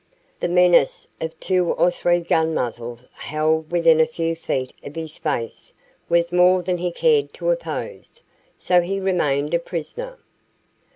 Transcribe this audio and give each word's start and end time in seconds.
The 0.39 0.47
menace 0.47 1.07
of 1.21 1.39
two 1.39 1.73
or 1.73 1.91
three 1.91 2.21
gun 2.21 2.55
muzzles 2.55 3.07
held 3.13 3.69
within 3.71 3.99
a 3.99 4.07
few 4.07 4.35
feet 4.35 4.73
of 4.83 4.95
his 4.95 5.15
face 5.19 5.73
was 6.09 6.31
more 6.31 6.63
than 6.63 6.79
he 6.79 6.91
cared 6.91 7.35
to 7.35 7.51
oppose, 7.51 8.23
so 8.57 8.81
he 8.81 8.99
remained 8.99 9.53
a 9.53 9.59
prisoner. 9.59 10.17